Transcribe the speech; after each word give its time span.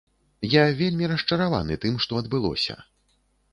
Я 0.53 0.63
вельмі 0.79 1.09
расчараваны 1.11 1.79
тым, 1.85 2.01
што 2.07 2.11
адбылося. 2.23 2.81